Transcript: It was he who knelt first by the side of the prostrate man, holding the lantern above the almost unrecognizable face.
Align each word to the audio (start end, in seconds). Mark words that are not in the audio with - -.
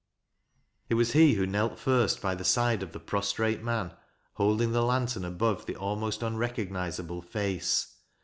It 0.89 0.95
was 0.95 1.11
he 1.11 1.33
who 1.35 1.45
knelt 1.45 1.77
first 1.77 2.23
by 2.23 2.33
the 2.33 2.43
side 2.43 2.81
of 2.81 2.91
the 2.91 2.99
prostrate 2.99 3.61
man, 3.61 3.93
holding 4.33 4.71
the 4.71 4.81
lantern 4.81 5.23
above 5.23 5.67
the 5.67 5.75
almost 5.75 6.23
unrecognizable 6.23 7.21
face. 7.21 7.97